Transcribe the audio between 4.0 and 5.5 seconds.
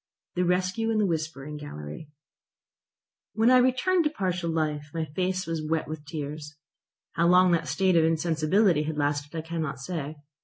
to partial life my face